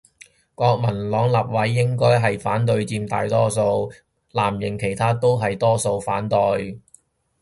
[0.55, 3.93] 國民黨立委應該係反對佔多數，
[4.31, 6.81] 藍營其他都係多數反對